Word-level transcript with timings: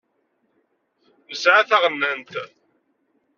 Nesεa 1.29 1.61
taɣennant. 1.69 2.31